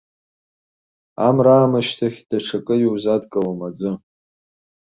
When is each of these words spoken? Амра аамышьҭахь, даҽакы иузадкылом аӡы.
Амра 1.27 1.53
аамышьҭахь, 1.57 2.19
даҽакы 2.29 2.75
иузадкылом 2.79 3.59
аӡы. 3.67 3.91